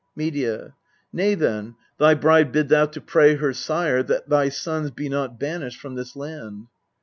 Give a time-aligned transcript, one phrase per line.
[0.15, 0.73] Medea.
[1.13, 5.39] Nay then, thy bride bid thou to pray her sire That thy sons be not
[5.39, 6.65] banished from this land.